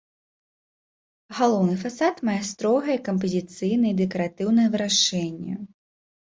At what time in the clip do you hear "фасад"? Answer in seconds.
1.83-2.15